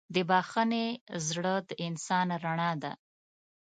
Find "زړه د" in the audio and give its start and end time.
1.27-1.69